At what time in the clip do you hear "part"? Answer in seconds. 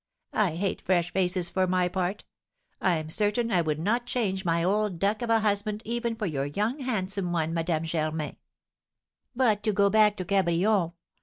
1.87-2.23